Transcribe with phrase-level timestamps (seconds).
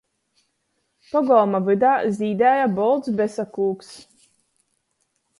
[1.09, 3.91] Pogolma vydā zīdēja bolts besakūks.